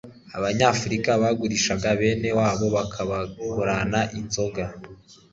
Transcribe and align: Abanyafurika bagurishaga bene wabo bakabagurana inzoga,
Abanyafurika 0.37 1.09
bagurishaga 1.21 1.89
bene 1.99 2.29
wabo 2.39 2.65
bakabagurana 2.75 3.99
inzoga, 4.19 4.63